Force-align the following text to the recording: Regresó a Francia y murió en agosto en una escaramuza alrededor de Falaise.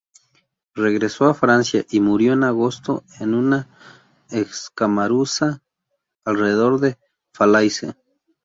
Regresó 0.73 1.25
a 1.25 1.35
Francia 1.35 1.85
y 1.91 1.99
murió 1.99 2.33
en 2.33 2.43
agosto 2.43 3.03
en 3.19 3.35
una 3.35 3.69
escaramuza 4.31 5.61
alrededor 6.25 6.79
de 6.79 6.97
Falaise. 7.35 7.95